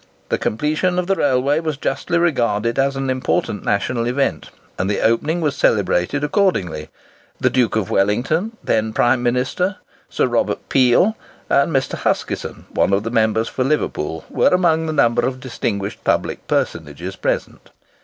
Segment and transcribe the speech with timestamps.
[0.29, 4.99] The completion of the railway was justly regarded as an important national event, and the
[4.99, 6.89] opening was celebrated accordingly.
[7.39, 9.75] The Duke of Wellington, then Prime Minister,
[10.09, 11.15] Sir Robert Peel,
[11.51, 11.93] and Mr.
[11.99, 17.15] Huskisson, one of the members for Liverpool, were among the number of distinguished public personages
[17.15, 17.69] present.